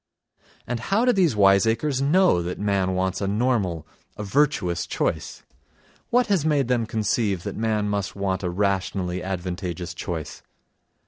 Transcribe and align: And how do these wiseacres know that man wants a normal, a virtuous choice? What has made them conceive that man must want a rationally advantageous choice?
And 0.65 0.79
how 0.79 1.05
do 1.05 1.13
these 1.13 1.35
wiseacres 1.35 2.01
know 2.01 2.41
that 2.41 2.57
man 2.57 2.95
wants 2.95 3.21
a 3.21 3.27
normal, 3.27 3.85
a 4.17 4.23
virtuous 4.23 4.87
choice? 4.87 5.43
What 6.09 6.25
has 6.25 6.43
made 6.43 6.69
them 6.69 6.87
conceive 6.87 7.43
that 7.43 7.55
man 7.55 7.87
must 7.87 8.15
want 8.15 8.41
a 8.41 8.49
rationally 8.49 9.21
advantageous 9.21 9.93
choice? 9.93 10.41